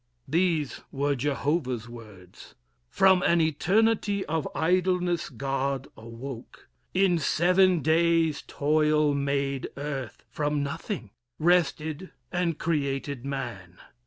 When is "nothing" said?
10.63-11.11